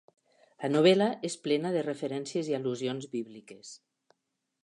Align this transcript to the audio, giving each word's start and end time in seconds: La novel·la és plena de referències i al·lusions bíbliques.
La 0.61 0.69
novel·la 0.75 1.09
és 1.29 1.35
plena 1.43 1.73
de 1.75 1.83
referències 1.89 2.49
i 2.53 2.57
al·lusions 2.61 3.09
bíbliques. 3.15 3.77